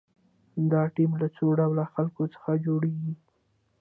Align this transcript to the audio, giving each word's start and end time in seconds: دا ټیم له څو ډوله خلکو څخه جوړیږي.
دا 0.71 0.83
ټیم 0.95 1.11
له 1.21 1.27
څو 1.35 1.45
ډوله 1.59 1.83
خلکو 1.93 2.23
څخه 2.33 2.51
جوړیږي. 2.65 3.13